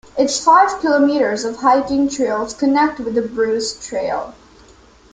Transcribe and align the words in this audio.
Its 0.17 0.43
five 0.43 0.79
kilometers 0.79 1.43
of 1.45 1.57
hiking 1.57 2.09
trails 2.09 2.55
connect 2.55 2.99
with 2.99 3.13
the 3.13 3.21
Bruce 3.21 3.85
Trail. 3.87 4.33